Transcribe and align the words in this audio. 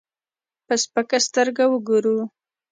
په 0.65 0.73
سپکه 0.83 1.17
سترګه 1.27 1.65
وګورو. 1.69 2.17